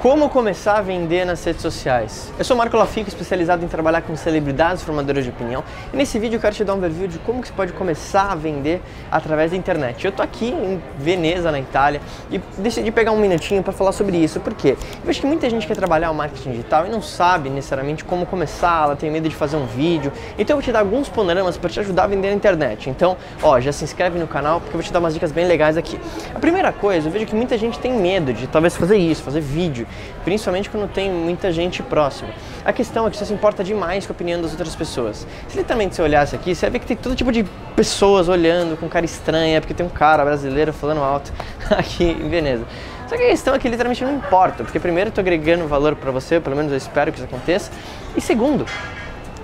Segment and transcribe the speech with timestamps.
[0.00, 2.32] Como começar a vender nas redes sociais?
[2.38, 5.62] Eu sou Marco Lafico, especializado em trabalhar com celebridades formadoras de opinião.
[5.92, 8.32] E nesse vídeo eu quero te dar um overview de como que você pode começar
[8.32, 10.02] a vender através da internet.
[10.02, 12.00] Eu tô aqui em Veneza, na Itália,
[12.30, 14.40] e decidi pegar um minutinho para falar sobre isso.
[14.40, 14.74] Por quê?
[15.04, 18.24] Eu acho que muita gente quer trabalhar o marketing digital e não sabe necessariamente como
[18.24, 20.10] começar, ela tem medo de fazer um vídeo.
[20.38, 22.88] Então eu vou te dar alguns panoramas para te ajudar a vender na internet.
[22.88, 25.46] Então, ó, já se inscreve no canal porque eu vou te dar umas dicas bem
[25.46, 26.00] legais aqui.
[26.34, 29.42] A primeira coisa, eu vejo que muita gente tem medo de talvez fazer isso, fazer
[29.42, 29.89] vídeo
[30.24, 32.30] principalmente quando tem muita gente próxima.
[32.64, 35.26] A questão é que você se importa demais com a opinião das outras pessoas.
[35.48, 38.76] Se literalmente você olhasse aqui, você vai ver que tem todo tipo de pessoas olhando
[38.76, 41.32] com cara estranha, porque tem um cara brasileiro falando alto
[41.70, 42.64] aqui em Veneza.
[43.08, 45.96] Só que a questão é que literalmente não importa, porque primeiro eu estou agregando valor
[45.96, 47.72] para você, pelo menos eu espero que isso aconteça,
[48.16, 48.64] e segundo,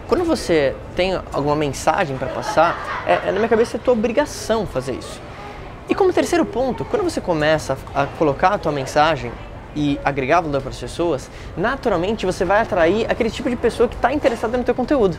[0.07, 4.65] quando você tem alguma mensagem para passar, é, é, na minha cabeça é tua obrigação
[4.65, 5.21] fazer isso.
[5.89, 9.33] E como terceiro ponto, quando você começa a colocar a tua mensagem
[9.77, 13.95] e agregar valor para as pessoas, naturalmente você vai atrair aquele tipo de pessoa que
[13.95, 15.19] está interessada no teu conteúdo.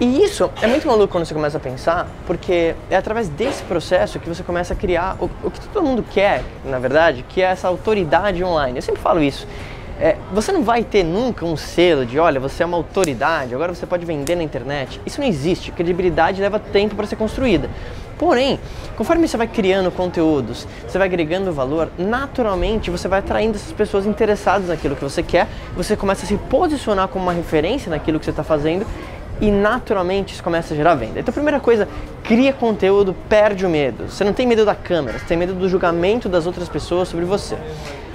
[0.00, 4.18] E isso é muito maluco quando você começa a pensar, porque é através desse processo
[4.18, 7.44] que você começa a criar o, o que todo mundo quer, na verdade, que é
[7.44, 8.78] essa autoridade online.
[8.78, 9.46] Eu sempre falo isso.
[10.02, 13.72] É, você não vai ter nunca um selo de, olha, você é uma autoridade, agora
[13.72, 15.00] você pode vender na internet.
[15.06, 15.70] Isso não existe.
[15.70, 17.70] Credibilidade leva tempo para ser construída.
[18.18, 18.58] Porém,
[18.96, 24.04] conforme você vai criando conteúdos, você vai agregando valor, naturalmente você vai atraindo essas pessoas
[24.04, 28.24] interessadas naquilo que você quer, você começa a se posicionar como uma referência naquilo que
[28.24, 28.84] você está fazendo
[29.40, 31.20] e naturalmente isso começa a gerar venda.
[31.20, 31.86] Então, a primeira coisa,
[32.24, 34.08] cria conteúdo, perde o medo.
[34.08, 37.24] Você não tem medo da câmera, você tem medo do julgamento das outras pessoas sobre
[37.24, 37.56] você.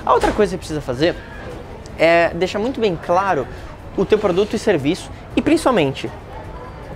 [0.05, 1.15] A outra coisa que você precisa fazer
[1.98, 3.48] é deixar muito bem claro
[3.95, 6.09] o teu produto e serviço e principalmente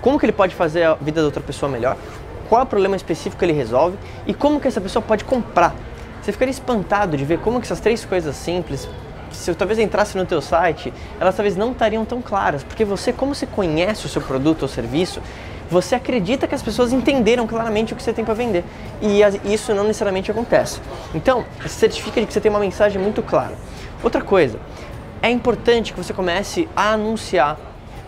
[0.01, 1.95] como que ele pode fazer a vida da outra pessoa melhor,
[2.49, 5.75] qual é o problema específico que ele resolve e como que essa pessoa pode comprar.
[6.21, 8.87] Você ficaria espantado de ver como que essas três coisas simples,
[9.31, 13.13] se eu talvez entrasse no teu site, elas talvez não estariam tão claras, porque você,
[13.13, 15.21] como você conhece o seu produto ou serviço,
[15.69, 18.65] você acredita que as pessoas entenderam claramente o que você tem para vender.
[19.01, 20.81] E isso não necessariamente acontece.
[21.15, 23.55] Então, certifica de que você tem uma mensagem muito clara.
[24.03, 24.59] Outra coisa,
[25.21, 27.57] é importante que você comece a anunciar,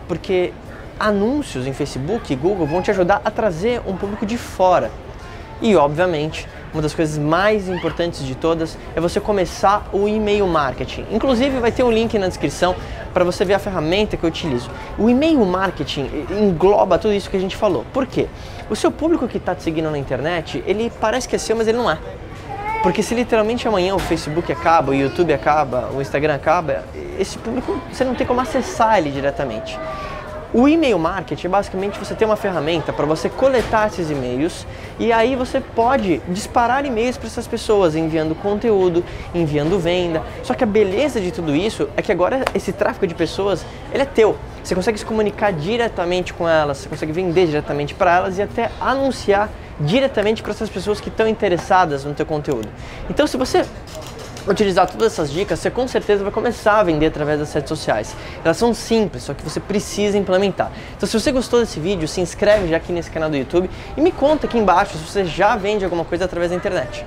[0.08, 0.52] porque
[0.98, 4.90] anúncios em Facebook e Google vão te ajudar a trazer um público de fora.
[5.62, 11.06] E, obviamente, uma das coisas mais importantes de todas é você começar o e-mail marketing.
[11.12, 12.74] Inclusive, vai ter um link na descrição
[13.12, 14.68] para você ver a ferramenta que eu utilizo.
[14.98, 17.86] O e-mail marketing engloba tudo isso que a gente falou.
[17.92, 18.26] Por quê?
[18.68, 21.68] O seu público que está te seguindo na internet, ele parece que é seu, mas
[21.68, 21.96] ele não é.
[22.84, 26.84] Porque se literalmente amanhã o Facebook acaba, o YouTube acaba, o Instagram acaba,
[27.18, 29.80] esse público você não tem como acessar ele diretamente.
[30.52, 34.66] O e-mail marketing, basicamente, você tem uma ferramenta para você coletar esses e-mails
[35.00, 39.02] e aí você pode disparar e-mails para essas pessoas, enviando conteúdo,
[39.34, 40.22] enviando venda.
[40.42, 44.02] Só que a beleza de tudo isso é que agora esse tráfego de pessoas, ele
[44.02, 44.36] é teu.
[44.62, 48.70] Você consegue se comunicar diretamente com elas, você consegue vender diretamente para elas e até
[48.78, 49.48] anunciar
[49.80, 52.68] diretamente para essas pessoas que estão interessadas no teu conteúdo.
[53.08, 53.64] Então, se você
[54.46, 58.14] utilizar todas essas dicas, você com certeza vai começar a vender através das redes sociais.
[58.44, 60.70] Elas são simples, só que você precisa implementar.
[60.96, 64.00] Então se você gostou desse vídeo, se inscreve já aqui nesse canal do YouTube e
[64.00, 67.04] me conta aqui embaixo se você já vende alguma coisa através da internet.